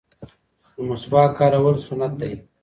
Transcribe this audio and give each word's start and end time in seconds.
د 0.75 0.77
مسواک 0.87 1.31
کارول 1.39 1.75
سنت 1.87 2.13
دی 2.21 2.33